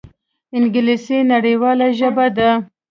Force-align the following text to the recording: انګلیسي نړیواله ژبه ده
انګلیسي 0.57 1.17
نړیواله 1.33 1.87
ژبه 1.99 2.27
ده 2.37 2.49